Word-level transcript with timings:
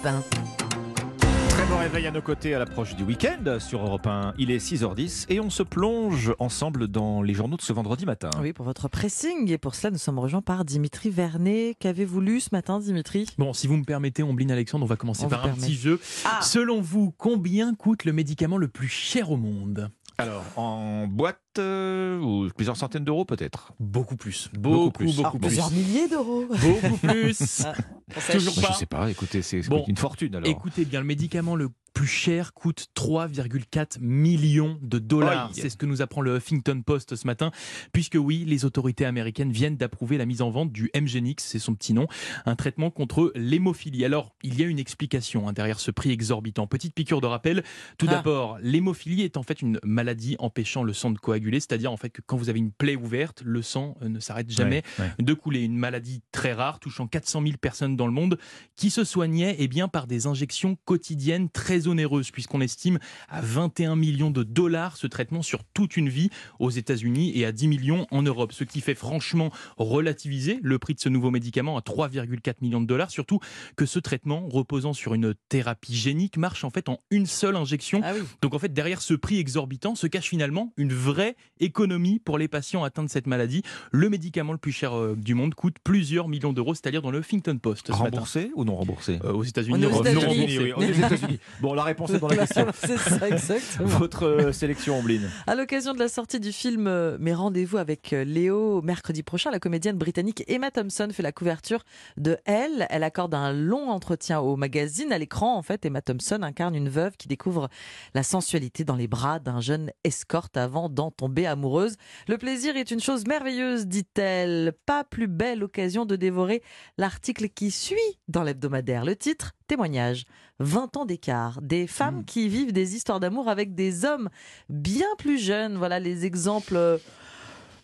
Très 0.00 1.66
bon 1.66 1.76
réveil 1.78 2.06
à 2.06 2.12
nos 2.12 2.22
côtés 2.22 2.54
à 2.54 2.60
l'approche 2.60 2.94
du 2.94 3.02
week-end 3.02 3.58
sur 3.58 3.82
Europe 3.84 4.06
1. 4.06 4.34
Il 4.38 4.52
est 4.52 4.58
6h10 4.58 5.26
et 5.28 5.40
on 5.40 5.50
se 5.50 5.64
plonge 5.64 6.32
ensemble 6.38 6.86
dans 6.86 7.20
les 7.20 7.34
journaux 7.34 7.56
de 7.56 7.62
ce 7.62 7.72
vendredi 7.72 8.06
matin. 8.06 8.30
Oui, 8.40 8.52
pour 8.52 8.64
votre 8.64 8.86
pressing. 8.88 9.50
Et 9.50 9.58
pour 9.58 9.74
cela, 9.74 9.90
nous 9.90 9.98
sommes 9.98 10.20
rejoints 10.20 10.40
par 10.42 10.64
Dimitri 10.64 11.10
Vernet. 11.10 11.74
Qu'avez-vous 11.80 12.20
lu 12.20 12.38
ce 12.40 12.50
matin, 12.52 12.78
Dimitri? 12.78 13.26
Bon, 13.38 13.52
si 13.52 13.66
vous 13.66 13.76
me 13.76 13.82
permettez, 13.84 14.22
Ombline 14.22 14.52
Alexandre, 14.52 14.84
on 14.84 14.88
va 14.88 14.94
commencer 14.96 15.24
On 15.24 15.28
par 15.28 15.40
un 15.40 15.48
permet. 15.48 15.60
petit 15.62 15.74
jeu. 15.74 15.98
Ah. 16.24 16.40
Selon 16.42 16.80
vous, 16.80 17.12
combien 17.18 17.74
coûte 17.74 18.04
le 18.04 18.12
médicament 18.12 18.56
le 18.56 18.68
plus 18.68 18.88
cher 18.88 19.32
au 19.32 19.36
monde? 19.36 19.90
Alors, 20.18 20.44
en 20.56 21.06
boîte, 21.08 21.40
euh, 21.58 22.20
ou 22.20 22.48
plusieurs 22.56 22.76
centaines 22.76 23.04
d'euros 23.04 23.24
peut-être? 23.24 23.72
Beaucoup 23.80 24.16
plus. 24.16 24.48
Beaucoup 24.52 24.76
Beaucoup, 24.76 24.90
plus. 24.90 25.06
beaucoup, 25.16 25.20
Alors, 25.20 25.32
plus. 25.32 25.40
Plusieurs 25.48 25.70
milliers 25.72 26.08
d'euros. 26.08 26.44
Beaucoup 26.48 26.96
plus. 26.98 27.64
Toujours 28.32 28.54
pas. 28.60 28.72
Je 28.72 28.78
sais 28.78 28.86
pas, 28.86 29.10
écoutez, 29.10 29.42
c'est 29.42 29.62
c'est 29.62 29.68
Bon. 29.68 29.84
une 29.86 29.96
fortune 29.96 30.34
alors. 30.34 30.48
Écoutez 30.48 30.84
bien, 30.84 31.00
le 31.00 31.06
médicament 31.06 31.56
le 31.56 31.68
plus 31.98 32.06
cher 32.06 32.54
coûte 32.54 32.86
3,4 32.94 33.98
millions 34.00 34.78
de 34.82 35.00
dollars. 35.00 35.50
C'est 35.52 35.68
ce 35.68 35.76
que 35.76 35.84
nous 35.84 36.00
apprend 36.00 36.20
le 36.20 36.36
Huffington 36.36 36.80
Post 36.82 37.16
ce 37.16 37.26
matin, 37.26 37.50
puisque 37.92 38.14
oui, 38.14 38.44
les 38.46 38.64
autorités 38.64 39.04
américaines 39.04 39.50
viennent 39.50 39.76
d'approuver 39.76 40.16
la 40.16 40.24
mise 40.24 40.40
en 40.40 40.48
vente 40.48 40.70
du 40.70 40.92
Mgenix, 40.94 41.42
c'est 41.44 41.58
son 41.58 41.74
petit 41.74 41.94
nom, 41.94 42.06
un 42.46 42.54
traitement 42.54 42.92
contre 42.92 43.32
l'hémophilie. 43.34 44.04
Alors, 44.04 44.32
il 44.44 44.60
y 44.60 44.62
a 44.62 44.68
une 44.68 44.78
explication 44.78 45.48
hein, 45.48 45.52
derrière 45.52 45.80
ce 45.80 45.90
prix 45.90 46.12
exorbitant. 46.12 46.68
Petite 46.68 46.94
piqûre 46.94 47.20
de 47.20 47.26
rappel. 47.26 47.64
Tout 47.98 48.06
Ah. 48.08 48.12
d'abord, 48.12 48.58
l'hémophilie 48.62 49.22
est 49.22 49.36
en 49.36 49.42
fait 49.42 49.60
une 49.60 49.80
maladie 49.82 50.36
empêchant 50.38 50.84
le 50.84 50.92
sang 50.92 51.10
de 51.10 51.18
coaguler, 51.18 51.58
c'est-à-dire 51.58 51.90
en 51.90 51.96
fait 51.96 52.10
que 52.10 52.22
quand 52.24 52.36
vous 52.36 52.48
avez 52.48 52.60
une 52.60 52.70
plaie 52.70 52.94
ouverte, 52.94 53.42
le 53.44 53.60
sang 53.60 53.96
euh, 54.02 54.08
ne 54.08 54.20
s'arrête 54.20 54.48
jamais 54.52 54.84
Ouais, 55.00 55.04
ouais. 55.06 55.10
de 55.24 55.34
couler. 55.34 55.62
Une 55.64 55.76
maladie 55.76 56.22
très 56.30 56.52
rare 56.52 56.78
touchant 56.78 57.08
400 57.08 57.42
000 57.42 57.56
personnes 57.60 57.96
dans 57.96 58.06
le 58.06 58.12
monde 58.12 58.38
qui 58.76 58.90
se 58.90 59.02
soignait 59.02 59.56
eh 59.58 59.66
bien, 59.66 59.88
par 59.88 60.06
des 60.06 60.28
injections 60.28 60.76
quotidiennes 60.84 61.50
très 61.50 61.87
puisqu'on 62.32 62.60
estime 62.60 62.98
à 63.28 63.40
21 63.40 63.96
millions 63.96 64.30
de 64.30 64.42
dollars 64.42 64.96
ce 64.96 65.06
traitement 65.06 65.42
sur 65.42 65.64
toute 65.64 65.96
une 65.96 66.08
vie 66.08 66.30
aux 66.58 66.70
États-Unis 66.70 67.32
et 67.34 67.44
à 67.44 67.52
10 67.52 67.68
millions 67.68 68.06
en 68.10 68.22
Europe. 68.22 68.52
Ce 68.52 68.64
qui 68.64 68.80
fait 68.80 68.94
franchement 68.94 69.50
relativiser 69.76 70.58
le 70.62 70.78
prix 70.78 70.94
de 70.94 71.00
ce 71.00 71.08
nouveau 71.08 71.30
médicament 71.30 71.76
à 71.76 71.80
3,4 71.80 72.54
millions 72.60 72.80
de 72.80 72.86
dollars, 72.86 73.10
surtout 73.10 73.40
que 73.76 73.86
ce 73.86 73.98
traitement, 73.98 74.48
reposant 74.48 74.92
sur 74.92 75.14
une 75.14 75.34
thérapie 75.48 75.94
génique, 75.94 76.36
marche 76.36 76.64
en 76.64 76.70
fait 76.70 76.88
en 76.88 76.98
une 77.10 77.26
seule 77.26 77.56
injection. 77.56 78.00
Ah 78.04 78.12
oui. 78.14 78.20
Donc 78.42 78.54
en 78.54 78.58
fait, 78.58 78.72
derrière 78.72 79.00
ce 79.00 79.14
prix 79.14 79.38
exorbitant 79.38 79.94
se 79.94 80.06
cache 80.06 80.28
finalement 80.28 80.72
une 80.76 80.92
vraie 80.92 81.36
économie 81.60 82.18
pour 82.18 82.38
les 82.38 82.48
patients 82.48 82.84
atteints 82.84 83.04
de 83.04 83.10
cette 83.10 83.26
maladie. 83.26 83.62
Le 83.92 84.08
médicament 84.08 84.52
le 84.52 84.58
plus 84.58 84.72
cher 84.72 84.96
euh, 84.96 85.16
du 85.16 85.34
monde 85.34 85.54
coûte 85.54 85.76
plusieurs 85.82 86.28
millions 86.28 86.52
d'euros, 86.52 86.74
c'est-à-dire 86.74 87.02
dans 87.02 87.10
le 87.10 87.20
Huffington 87.20 87.58
Post 87.58 87.86
ce 87.88 87.92
matin. 87.92 88.04
Remboursé 88.04 88.50
ou 88.54 88.64
non 88.64 88.76
remboursé? 88.76 89.18
Euh, 89.24 89.32
aux 89.32 89.44
États-Unis, 89.44 89.82
est 89.82 89.86
aux 89.86 89.90
non 89.90 90.00
États-Unis, 90.00 90.24
remboursé. 90.24 90.58
oui, 90.58 90.72
on 90.76 90.82
est 90.82 90.90
aux 90.90 91.06
États-Unis. 91.06 91.38
Bon, 91.60 91.74
la 91.78 91.84
réponse 91.84 92.10
est 92.10 92.18
dans 92.18 92.28
la 92.28 92.36
question. 92.46 92.66
C'est 92.74 92.98
ça, 92.98 93.28
exactement. 93.28 93.88
Votre 93.88 94.26
euh, 94.26 94.52
sélection, 94.52 94.98
Ombline. 94.98 95.30
À 95.46 95.54
l'occasion 95.54 95.94
de 95.94 95.98
la 95.98 96.08
sortie 96.08 96.40
du 96.40 96.52
film 96.52 96.86
euh, 96.86 97.16
Mes 97.20 97.32
rendez-vous 97.32 97.78
avec 97.78 98.12
euh, 98.12 98.24
Léo 98.24 98.82
mercredi 98.82 99.22
prochain, 99.22 99.50
la 99.50 99.60
comédienne 99.60 99.96
britannique 99.96 100.42
Emma 100.48 100.70
Thompson 100.70 101.08
fait 101.12 101.22
la 101.22 101.32
couverture 101.32 101.84
de 102.16 102.36
Elle. 102.44 102.86
Elle 102.90 103.04
accorde 103.04 103.34
un 103.34 103.52
long 103.52 103.90
entretien 103.90 104.40
au 104.40 104.56
magazine. 104.56 105.12
À 105.12 105.18
l'écran, 105.18 105.56
en 105.56 105.62
fait, 105.62 105.86
Emma 105.86 106.02
Thompson 106.02 106.40
incarne 106.42 106.74
une 106.74 106.88
veuve 106.88 107.16
qui 107.16 107.28
découvre 107.28 107.68
la 108.14 108.24
sensualité 108.24 108.84
dans 108.84 108.96
les 108.96 109.06
bras 109.06 109.38
d'un 109.38 109.60
jeune 109.60 109.92
escorte 110.02 110.56
avant 110.56 110.88
d'en 110.88 111.12
tomber 111.12 111.46
amoureuse. 111.46 111.94
Le 112.26 112.38
plaisir 112.38 112.76
est 112.76 112.90
une 112.90 113.00
chose 113.00 113.24
merveilleuse, 113.26 113.86
dit-elle. 113.86 114.72
Pas 114.84 115.04
plus 115.04 115.28
belle 115.28 115.62
occasion 115.62 116.04
de 116.06 116.16
dévorer 116.16 116.62
l'article 116.96 117.48
qui 117.48 117.70
suit 117.70 117.96
dans 118.26 118.42
l'hebdomadaire. 118.42 119.04
Le 119.04 119.14
titre 119.14 119.54
Témoignage. 119.68 120.24
20 120.60 120.96
ans 120.96 121.04
d'écart. 121.04 121.57
Des 121.60 121.86
femmes 121.86 122.20
Mm. 122.20 122.24
qui 122.24 122.48
vivent 122.48 122.72
des 122.72 122.94
histoires 122.96 123.20
d'amour 123.20 123.48
avec 123.48 123.74
des 123.74 124.04
hommes 124.04 124.28
bien 124.68 125.06
plus 125.18 125.38
jeunes. 125.38 125.76
Voilà 125.76 125.98
les 126.00 126.24
exemples 126.24 126.76
euh, 126.76 126.98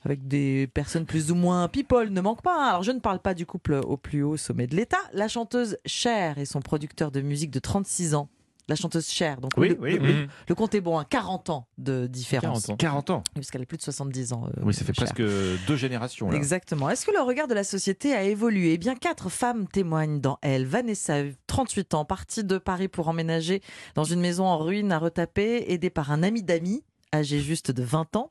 avec 0.04 0.26
des 0.28 0.66
personnes 0.74 1.06
plus 1.06 1.30
ou 1.30 1.34
moins 1.34 1.68
people 1.68 2.10
ne 2.10 2.20
manquent 2.20 2.42
pas. 2.42 2.56
hein. 2.56 2.68
Alors 2.68 2.82
je 2.82 2.92
ne 2.92 3.00
parle 3.00 3.18
pas 3.20 3.34
du 3.34 3.46
couple 3.46 3.74
au 3.74 3.96
plus 3.96 4.22
haut 4.22 4.36
sommet 4.36 4.66
de 4.66 4.76
l'État. 4.76 4.98
La 5.12 5.28
chanteuse 5.28 5.78
Cher 5.86 6.38
et 6.38 6.44
son 6.44 6.60
producteur 6.60 7.10
de 7.10 7.20
musique 7.20 7.50
de 7.50 7.58
36 7.58 8.14
ans. 8.14 8.28
La 8.68 8.76
chanteuse 8.76 9.08
Cher. 9.08 9.40
Donc 9.40 9.50
Oui, 9.58 9.68
le, 9.70 9.76
oui, 9.80 9.98
le- 9.98 10.02
oui. 10.22 10.26
Le 10.48 10.54
compte 10.54 10.74
est 10.74 10.80
bon, 10.80 10.98
hein, 10.98 11.04
40 11.08 11.50
ans 11.50 11.66
de 11.76 12.06
différence. 12.06 12.66
40 12.66 12.70
ans. 12.70 12.76
40 12.76 13.10
ans. 13.10 13.22
Puisqu'elle 13.34 13.62
a 13.62 13.66
plus 13.66 13.76
de 13.76 13.82
70 13.82 14.32
ans. 14.32 14.46
euh, 14.46 14.60
Oui, 14.62 14.72
ça 14.72 14.84
fait 14.84 14.94
Cher. 14.94 15.04
presque 15.12 15.22
deux 15.66 15.76
générations. 15.76 16.30
Là. 16.30 16.36
Exactement. 16.36 16.88
Est-ce 16.88 17.04
que 17.04 17.10
le 17.12 17.20
regard 17.20 17.46
de 17.46 17.54
la 17.54 17.64
société 17.64 18.14
a 18.14 18.22
évolué? 18.22 18.72
Eh 18.72 18.78
bien, 18.78 18.94
quatre 18.94 19.28
femmes 19.28 19.68
témoignent 19.68 20.20
dans 20.20 20.38
Elle. 20.40 20.64
Vanessa, 20.66 21.22
38 21.46 21.94
ans, 21.94 22.04
partie 22.04 22.42
de 22.44 22.56
Paris 22.58 22.88
pour 22.88 23.08
emménager 23.08 23.60
dans 23.94 24.04
une 24.04 24.20
maison 24.20 24.46
en 24.46 24.56
ruine 24.58 24.92
à 24.92 24.98
retaper, 24.98 25.70
aidée 25.72 25.90
par 25.90 26.10
un 26.10 26.22
ami 26.22 26.42
d'amis, 26.42 26.84
âgé 27.12 27.40
juste 27.40 27.70
de 27.70 27.82
20 27.82 28.16
ans. 28.16 28.30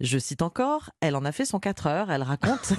Je 0.00 0.18
cite 0.18 0.42
encore, 0.42 0.90
elle 1.00 1.14
en 1.14 1.24
a 1.24 1.30
fait 1.30 1.44
son 1.44 1.60
4 1.60 1.86
heures. 1.86 2.10
Elle 2.10 2.22
raconte 2.22 2.72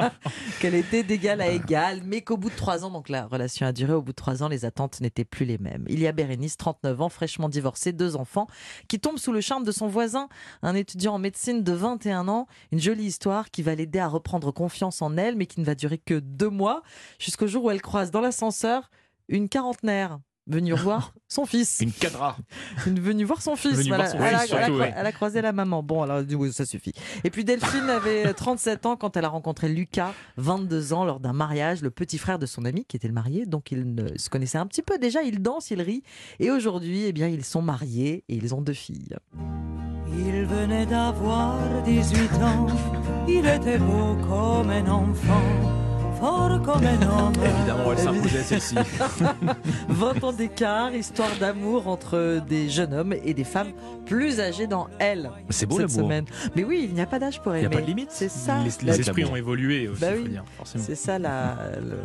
qu'elle 0.60 0.74
était 0.74 1.04
d'égal 1.04 1.40
à 1.40 1.48
égal, 1.48 2.02
mais 2.04 2.22
qu'au 2.22 2.36
bout 2.36 2.50
de 2.50 2.56
3 2.56 2.84
ans, 2.84 2.90
donc 2.90 3.08
la 3.08 3.26
relation 3.26 3.66
a 3.66 3.72
duré, 3.72 3.92
au 3.92 4.02
bout 4.02 4.12
de 4.12 4.16
3 4.16 4.42
ans, 4.42 4.48
les 4.48 4.64
attentes 4.64 5.00
n'étaient 5.00 5.24
plus 5.24 5.46
les 5.46 5.58
mêmes. 5.58 5.84
Il 5.88 6.00
y 6.00 6.08
a 6.08 6.12
Bérénice, 6.12 6.56
39 6.56 7.02
ans, 7.02 7.08
fraîchement 7.08 7.48
divorcée, 7.48 7.92
deux 7.92 8.16
enfants, 8.16 8.48
qui 8.88 8.98
tombe 8.98 9.18
sous 9.18 9.32
le 9.32 9.40
charme 9.40 9.62
de 9.62 9.70
son 9.70 9.86
voisin, 9.86 10.28
un 10.62 10.74
étudiant 10.74 11.14
en 11.14 11.18
médecine 11.18 11.62
de 11.62 11.72
21 11.72 12.26
ans. 12.28 12.46
Une 12.72 12.80
jolie 12.80 13.04
histoire 13.04 13.50
qui 13.50 13.62
va 13.62 13.74
l'aider 13.74 14.00
à 14.00 14.08
reprendre 14.08 14.50
confiance 14.50 15.02
en 15.02 15.16
elle, 15.16 15.36
mais 15.36 15.46
qui 15.46 15.60
ne 15.60 15.64
va 15.64 15.76
durer 15.76 15.98
que 15.98 16.18
deux 16.18 16.50
mois, 16.50 16.82
jusqu'au 17.20 17.46
jour 17.46 17.64
où 17.64 17.70
elle 17.70 17.82
croise 17.82 18.10
dans 18.10 18.20
l'ascenseur 18.20 18.90
une 19.28 19.48
quarantenaire 19.48 20.18
venue 20.46 20.72
voir 20.76 21.12
son 21.28 21.44
fils. 21.46 21.78
Une 21.80 21.92
cadra. 21.92 22.36
Une 22.86 23.00
venue 23.00 23.24
voir 23.24 23.42
son 23.42 23.56
fils. 23.56 23.74
Venue 23.76 23.88
voilà. 23.88 24.04
voir 24.04 24.16
son 24.16 24.24
elle, 24.26 24.34
a, 24.34 24.38
fils, 24.40 24.52
elle 24.52 24.58
a 24.58 24.64
surtout, 24.66 24.78
cro- 24.80 24.84
oui. 24.86 24.92
elle 24.96 25.06
a 25.06 25.12
croisé 25.12 25.42
la 25.42 25.52
maman. 25.52 25.82
Bon, 25.82 26.02
alors 26.02 26.22
du 26.22 26.36
coup, 26.36 26.50
ça 26.52 26.64
suffit. 26.64 26.92
Et 27.24 27.30
puis 27.30 27.44
Delphine 27.44 27.88
avait 27.90 28.32
37 28.34 28.86
ans 28.86 28.96
quand 28.96 29.16
elle 29.16 29.24
a 29.24 29.28
rencontré 29.28 29.68
Lucas, 29.68 30.12
22 30.36 30.92
ans, 30.92 31.04
lors 31.04 31.20
d'un 31.20 31.32
mariage, 31.32 31.82
le 31.82 31.90
petit 31.90 32.18
frère 32.18 32.38
de 32.38 32.46
son 32.46 32.64
ami 32.64 32.84
qui 32.84 32.96
était 32.96 33.08
le 33.08 33.14
marié. 33.14 33.46
Donc 33.46 33.72
ils 33.72 33.94
ne- 33.94 34.16
se 34.18 34.28
connaissaient 34.30 34.58
un 34.58 34.66
petit 34.66 34.82
peu 34.82 34.98
déjà. 34.98 35.22
Ils 35.22 35.42
dansent, 35.42 35.70
ils 35.70 35.82
rient. 35.82 36.02
Et 36.40 36.50
aujourd'hui, 36.50 37.04
eh 37.06 37.12
bien, 37.12 37.28
ils 37.28 37.44
sont 37.44 37.62
mariés 37.62 38.24
et 38.28 38.36
ils 38.36 38.54
ont 38.54 38.60
deux 38.62 38.72
filles. 38.72 39.16
Il 40.18 40.44
venait 40.46 40.86
d'avoir 40.86 41.58
18 41.84 42.32
ans, 42.42 42.66
il 43.28 43.44
était 43.46 43.78
beau 43.78 44.16
comme 44.26 44.70
un 44.70 44.86
enfant, 44.86 45.42
fort 46.18 46.60
comme 46.62 46.84
un 46.84 47.02
homme. 47.02 47.32
Évidemment, 47.44 47.92
elle 47.92 47.98
s'imposait 47.98 48.42
celle-ci. 48.42 48.74
20 49.88 50.24
ans 50.24 50.32
d'écart, 50.32 50.94
histoire 50.94 51.30
d'amour 51.38 51.88
entre 51.88 52.40
des 52.48 52.68
jeunes 52.68 52.94
hommes 52.94 53.14
et 53.24 53.34
des 53.34 53.44
femmes 53.44 53.72
plus 54.06 54.40
âgées 54.40 54.66
dans 54.66 54.88
Elle. 54.98 55.30
C'est 55.50 55.66
beau 55.66 55.78
cette 55.78 55.90
semaine. 55.90 56.24
Mais 56.54 56.64
oui, 56.64 56.86
il 56.88 56.94
n'y 56.94 57.00
a 57.00 57.06
pas 57.06 57.18
d'âge 57.18 57.40
pour 57.42 57.54
Il 57.54 57.58
aimer. 57.64 57.68
n'y 57.68 57.74
a 57.74 57.78
pas 57.78 57.82
de 57.82 57.86
limite. 57.86 58.08
C'est 58.10 58.28
ça. 58.30 58.58
Les, 58.82 59.00
esprits 59.00 59.24
ont 59.24 59.36
évolué 59.36 59.88
aussi, 59.88 60.00
Bah 60.00 60.08
oui. 60.16 60.36
C'est 60.64 60.94
ça 60.94 61.18
la, 61.18 61.56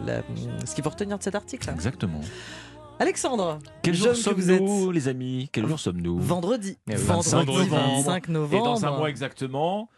la- 0.06 0.18
la- 0.18 0.22
ce 0.66 0.76
qu'il 0.76 0.84
faut 0.84 0.90
retenir 0.90 1.18
de 1.18 1.24
cet 1.24 1.36
article. 1.36 1.70
Exactement. 1.70 2.22
Alexandre, 3.00 3.58
Quel 3.82 3.96
jour 3.96 4.16
sommes-nous, 4.16 4.92
les 4.92 5.08
amis? 5.08 5.50
Quel 5.52 5.66
jour 5.68 5.80
sommes-nous? 5.80 6.20
Vendredi. 6.20 6.78
Eh 6.88 6.96
Vendredi 6.96 7.30
25 7.32 7.48
novembre. 7.48 8.04
25 8.06 8.30
Et 8.30 8.60
dans 8.60 8.86
un 8.86 8.98
mois 8.98 9.10
exactement. 9.10 9.90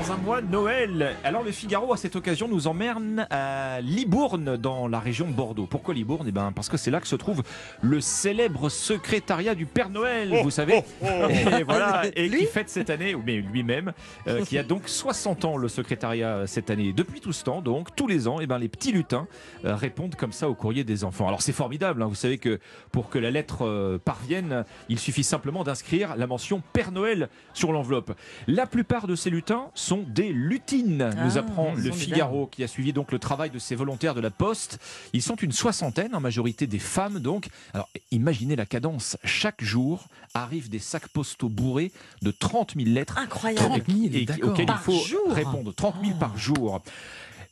Dans 0.00 0.12
un 0.12 0.16
mois, 0.16 0.40
Noël. 0.40 1.14
Alors 1.24 1.42
le 1.42 1.50
Figaro, 1.50 1.92
à 1.92 1.96
cette 1.96 2.16
occasion, 2.16 2.48
nous 2.48 2.66
emmène 2.66 3.26
à 3.30 3.80
Libourne, 3.82 4.56
dans 4.56 4.88
la 4.88 4.98
région 4.98 5.26
de 5.26 5.32
Bordeaux. 5.32 5.66
Pourquoi 5.66 5.94
Libourne? 5.94 6.26
Eh 6.28 6.32
ben, 6.32 6.52
parce 6.52 6.68
que 6.68 6.76
c'est 6.76 6.90
là 6.90 7.00
que 7.00 7.08
se 7.08 7.16
trouve 7.16 7.42
le 7.82 8.00
célèbre 8.00 8.68
secrétariat 8.68 9.54
du 9.54 9.66
Père 9.66 9.90
Noël, 9.90 10.40
vous 10.42 10.50
savez. 10.50 10.82
Et 11.58 11.62
voilà, 11.64 12.04
et 12.16 12.30
qui 12.30 12.46
fête 12.46 12.70
cette 12.70 12.88
année, 12.88 13.14
mais 13.26 13.36
lui-même, 13.36 13.92
euh, 14.26 14.44
qui 14.44 14.56
a 14.58 14.62
donc 14.62 14.88
60 14.88 15.44
ans 15.44 15.56
le 15.56 15.68
secrétariat 15.68 16.28
euh, 16.28 16.46
cette 16.46 16.70
année. 16.70 16.92
Depuis 16.92 17.20
tout 17.20 17.32
ce 17.32 17.44
temps, 17.44 17.60
donc, 17.60 17.94
tous 17.94 18.06
les 18.06 18.28
ans, 18.28 18.38
eh 18.40 18.46
ben, 18.46 18.58
les 18.58 18.68
petits 18.68 18.92
lutins 18.92 19.26
euh, 19.64 19.74
répondent 19.74 20.14
comme 20.14 20.32
ça 20.32 20.48
au 20.48 20.54
courrier 20.54 20.84
des 20.84 21.04
enfants. 21.04 21.26
Alors 21.26 21.42
c'est 21.42 21.52
formidable, 21.52 22.02
hein, 22.02 22.06
vous 22.06 22.14
savez 22.14 22.38
que 22.38 22.58
pour 22.92 23.10
que 23.10 23.18
la 23.18 23.30
lettre 23.30 23.66
euh, 23.66 23.98
parvienne, 23.98 24.64
il 24.88 24.98
suffit 24.98 25.24
simplement 25.24 25.64
d'inscrire 25.64 26.16
la 26.16 26.26
mention 26.26 26.62
Père 26.72 26.92
Noël 26.92 27.28
sur 27.52 27.72
l'enveloppe. 27.72 28.12
La 28.46 28.66
plupart 28.66 29.06
de 29.06 29.14
ces 29.14 29.30
lutins 29.30 29.66
sont 29.74 29.89
des 29.98 30.32
lutines, 30.32 31.10
nous 31.24 31.36
Ah, 31.36 31.40
apprend 31.40 31.74
le 31.74 31.90
Figaro, 31.90 32.46
qui 32.46 32.62
a 32.64 32.68
suivi 32.68 32.92
donc 32.92 33.12
le 33.12 33.18
travail 33.18 33.50
de 33.50 33.58
ces 33.58 33.74
volontaires 33.74 34.14
de 34.14 34.20
la 34.20 34.30
Poste. 34.30 34.78
Ils 35.12 35.22
sont 35.22 35.36
une 35.36 35.52
soixantaine, 35.52 36.14
en 36.14 36.20
majorité 36.20 36.66
des 36.66 36.78
femmes 36.78 37.18
donc. 37.18 37.48
Alors 37.74 37.88
imaginez 38.10 38.56
la 38.56 38.66
cadence, 38.66 39.16
chaque 39.24 39.62
jour 39.62 40.06
arrivent 40.34 40.70
des 40.70 40.78
sacs 40.78 41.08
postaux 41.08 41.48
bourrés 41.48 41.92
de 42.22 42.30
30 42.30 42.74
000 42.76 42.88
lettres 42.90 43.18
Incroyable. 43.18 43.82
30 43.82 43.82
000, 43.88 44.00
et 44.14 44.24
d'accord. 44.24 44.50
auxquels 44.50 44.64
il 44.64 44.66
Par 44.66 44.82
faut 44.82 44.92
jour 45.04 45.32
répondre. 45.32 45.72
30 45.74 45.94
000 46.04 46.18
par 46.18 46.36
jour. 46.38 46.80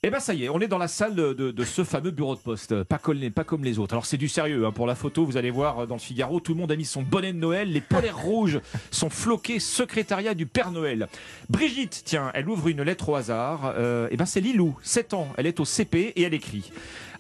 Eh 0.04 0.10
ben 0.10 0.20
ça 0.20 0.32
y 0.32 0.44
est, 0.44 0.48
on 0.48 0.60
est 0.60 0.68
dans 0.68 0.78
la 0.78 0.86
salle 0.86 1.16
de, 1.16 1.32
de 1.32 1.64
ce 1.64 1.82
fameux 1.82 2.12
bureau 2.12 2.36
de 2.36 2.40
poste, 2.40 2.84
pas 2.84 2.98
comme 2.98 3.16
les, 3.16 3.30
pas 3.30 3.42
comme 3.42 3.64
les 3.64 3.80
autres. 3.80 3.94
Alors 3.94 4.06
c'est 4.06 4.16
du 4.16 4.28
sérieux, 4.28 4.64
hein. 4.64 4.70
pour 4.70 4.86
la 4.86 4.94
photo, 4.94 5.24
vous 5.24 5.36
allez 5.36 5.50
voir 5.50 5.80
euh, 5.80 5.86
dans 5.86 5.96
le 5.96 6.00
Figaro, 6.00 6.38
tout 6.38 6.54
le 6.54 6.60
monde 6.60 6.70
a 6.70 6.76
mis 6.76 6.84
son 6.84 7.02
bonnet 7.02 7.32
de 7.32 7.38
Noël, 7.38 7.72
les 7.72 7.80
polaires 7.80 8.16
rouges 8.22 8.60
sont 8.92 9.10
floqués, 9.10 9.58
secrétariat 9.58 10.34
du 10.34 10.46
Père 10.46 10.70
Noël. 10.70 11.08
Brigitte, 11.50 12.02
tiens, 12.04 12.30
elle 12.34 12.48
ouvre 12.48 12.68
une 12.68 12.82
lettre 12.82 13.08
au 13.08 13.16
hasard, 13.16 13.74
euh, 13.76 14.06
eh 14.12 14.16
ben 14.16 14.24
c'est 14.24 14.40
Lilou, 14.40 14.76
7 14.84 15.14
ans, 15.14 15.26
elle 15.36 15.48
est 15.48 15.58
au 15.58 15.64
CP 15.64 16.12
et 16.14 16.22
elle 16.22 16.34
écrit 16.34 16.70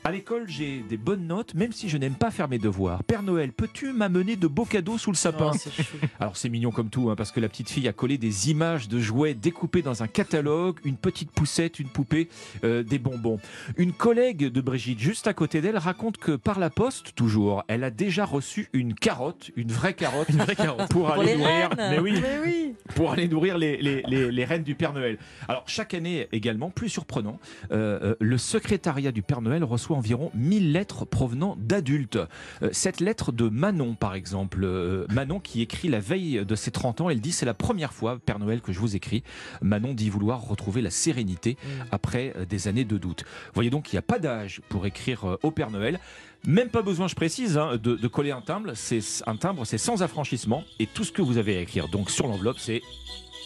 à 0.08 0.10
l'école, 0.10 0.44
j'ai 0.48 0.82
des 0.88 0.96
bonnes 0.96 1.26
notes, 1.26 1.52
même 1.54 1.70
si 1.70 1.90
je 1.90 1.98
n'aime 1.98 2.14
pas 2.14 2.30
faire 2.30 2.48
mes 2.48 2.56
devoirs. 2.58 3.04
Père 3.04 3.22
Noël, 3.22 3.52
peux-tu 3.52 3.92
m'amener 3.92 4.36
de 4.36 4.46
beaux 4.46 4.64
cadeaux 4.64 4.96
sous 4.96 5.10
le 5.10 5.16
sapin 5.16 5.50
Oh. 5.54 5.70
Alors 6.18 6.36
c'est 6.36 6.48
mignon 6.48 6.70
comme 6.70 6.88
tout, 6.88 7.10
hein, 7.10 7.14
parce 7.14 7.30
que 7.30 7.40
la 7.40 7.48
petite 7.50 7.68
fille 7.68 7.86
a 7.88 7.92
collé 7.92 8.16
des 8.16 8.50
images 8.50 8.88
de 8.88 8.98
jouets 8.98 9.34
découpés 9.34 9.82
dans 9.82 10.02
un 10.02 10.06
catalogue, 10.08 10.78
une 10.84 10.96
petite 10.96 11.30
poussette, 11.30 11.78
une 11.78 11.88
poupée, 11.88 12.28
euh, 12.64 12.82
des 12.82 12.98
bonbons. 12.98 13.38
Une 13.76 13.92
collègue 13.92 14.46
de 14.46 14.60
Brigitte, 14.62 14.98
juste 14.98 15.26
à 15.26 15.34
côté 15.34 15.60
d'elle, 15.60 15.76
raconte 15.76 16.16
que 16.16 16.32
par 16.32 16.58
la 16.58 16.70
poste, 16.70 17.14
toujours, 17.14 17.62
elle 17.68 17.84
a 17.84 17.90
déjà 17.90 18.24
reçu 18.24 18.68
une 18.72 18.94
carotte, 18.94 19.50
une 19.56 19.70
vraie 19.70 19.92
carotte, 19.94 20.28
Une 20.30 20.38
vraie 20.38 20.56
carotte. 20.56 20.88
pour, 20.90 21.06
Pour 21.06 21.20
aller 21.20 21.32
les 21.32 21.38
nourrir. 21.38 21.68
Mais 21.76 21.98
oui, 22.00 22.14
Mais 22.20 22.38
oui. 22.44 22.74
pour 22.94 23.12
aller 23.12 23.28
nourrir 23.28 23.58
les, 23.58 23.76
les, 23.76 24.02
les, 24.08 24.30
les 24.32 24.44
reines 24.46 24.62
du 24.64 24.74
Père 24.74 24.94
Noël. 24.94 25.18
Alors 25.48 25.64
chaque 25.66 25.92
année 25.92 26.28
également, 26.32 26.70
plus 26.70 26.88
surprenant, 26.88 27.38
euh, 27.72 27.98
euh, 28.02 28.14
le 28.20 28.38
secrétariat 28.38 29.12
du 29.12 29.20
Père 29.22 29.42
Noël 29.42 29.62
reçoit 29.64 29.97
environ 29.98 30.30
1000 30.34 30.72
lettres 30.72 31.04
provenant 31.04 31.56
d'adultes. 31.58 32.18
Euh, 32.62 32.70
cette 32.72 33.00
lettre 33.00 33.32
de 33.32 33.48
Manon, 33.48 33.94
par 33.94 34.14
exemple, 34.14 34.60
euh, 34.64 35.06
Manon 35.10 35.40
qui 35.40 35.60
écrit 35.60 35.88
la 35.88 36.00
veille 36.00 36.44
de 36.44 36.54
ses 36.54 36.70
30 36.70 37.02
ans, 37.02 37.10
elle 37.10 37.20
dit 37.20 37.32
c'est 37.32 37.46
la 37.46 37.54
première 37.54 37.92
fois, 37.92 38.18
Père 38.24 38.38
Noël, 38.38 38.60
que 38.60 38.72
je 38.72 38.78
vous 38.78 38.96
écris. 38.96 39.22
Manon 39.60 39.94
dit 39.94 40.08
vouloir 40.10 40.40
retrouver 40.42 40.82
la 40.82 40.90
sérénité 40.90 41.56
après 41.90 42.32
euh, 42.36 42.44
des 42.44 42.68
années 42.68 42.84
de 42.84 42.96
doute. 42.96 43.24
Vous 43.46 43.54
voyez 43.54 43.70
donc 43.70 43.84
qu'il 43.84 43.96
n'y 43.96 44.00
a 44.00 44.02
pas 44.02 44.18
d'âge 44.18 44.60
pour 44.68 44.86
écrire 44.86 45.38
au 45.42 45.50
Père 45.50 45.70
Noël. 45.70 45.98
Même 46.46 46.68
pas 46.68 46.82
besoin, 46.82 47.08
je 47.08 47.16
précise, 47.16 47.58
hein, 47.58 47.76
de, 47.82 47.96
de 47.96 48.08
coller 48.08 48.30
un 48.30 48.40
timbre. 48.40 48.72
C'est 48.74 49.00
un 49.26 49.36
timbre, 49.36 49.64
c'est 49.64 49.78
sans 49.78 50.02
affranchissement 50.02 50.62
et 50.78 50.86
tout 50.86 51.04
ce 51.04 51.10
que 51.10 51.20
vous 51.22 51.36
avez 51.36 51.56
à 51.56 51.60
écrire. 51.60 51.88
Donc 51.88 52.10
sur 52.10 52.28
l'enveloppe, 52.28 52.58
c'est 52.58 52.82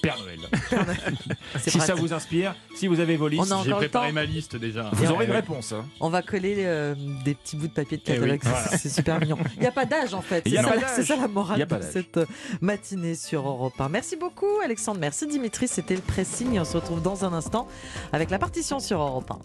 Père 0.03 0.19
Noël. 0.19 0.39
Si 1.59 1.79
ça 1.81 1.95
vous 1.95 2.13
inspire, 2.13 2.55
si 2.75 2.87
vous 2.89 2.99
avez 3.01 3.17
vos 3.17 3.29
listes, 3.29 3.53
J'ai 3.65 3.73
préparé 3.73 4.09
temps. 4.09 4.15
ma 4.15 4.25
liste 4.25 4.57
déjà. 4.57 4.91
vous 4.93 5.11
aurez 5.11 5.27
une 5.27 5.31
réponse. 5.33 5.73
hein. 5.73 5.85
On 6.01 6.09
va 6.11 6.23
coller 6.23 6.57
euh, 6.59 6.95
des 7.25 7.35
petits 7.35 7.57
bouts 7.57 7.69
de 7.69 7.73
papier 7.73 7.97
de 7.99 8.03
Eh 8.07 8.13
oui, 8.13 8.19
catalogue. 8.19 8.41
C'est- 8.43 8.49
voilà. 8.51 8.79
C'est 8.79 8.89
super 8.89 9.21
mignon. 9.21 9.39
Il 9.57 9.61
n'y 9.61 9.67
a 9.67 9.71
pas 9.73 9.85
d'âge 9.87 10.13
en 10.15 10.21
fait. 10.23 10.43
C'est 10.47 10.57
ça, 10.57 10.75
la- 10.75 11.05
ça 11.05 11.29
morale 11.29 11.65
de 11.67 11.81
cette 11.83 12.21
matinée 12.61 13.15
sur 13.15 13.47
Europe 13.49 13.81
1. 13.81 13.89
Merci 13.89 14.17
beaucoup 14.17 14.47
Alexandre. 14.65 14.99
Merci 15.01 15.27
Dimitri. 15.27 15.69
C'était 15.69 15.95
le 15.95 16.03
pressing. 16.03 16.59
On 16.59 16.65
se 16.65 16.77
retrouve 16.77 17.01
dans 17.03 17.25
un 17.25 17.33
instant 17.33 17.69
avec 18.13 18.31
la 18.31 18.39
partition 18.39 18.81
sur 18.81 19.01
Europe 19.01 19.31
1. 19.31 19.39